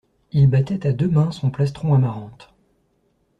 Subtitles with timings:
[0.31, 2.51] Il battait à deux mains son plastron amarante.